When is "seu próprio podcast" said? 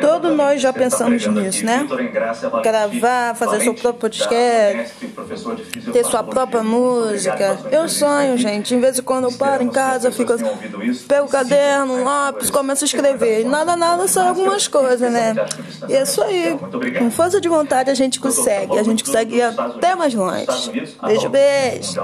3.60-4.94